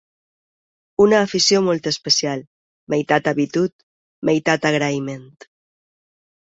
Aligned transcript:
Una 1.05 1.19
afició 1.25 1.61
molt 1.67 1.89
especial, 1.93 2.43
meitat 2.95 3.31
habitud, 3.35 3.77
meitat 4.31 4.71
agraïment 4.75 5.33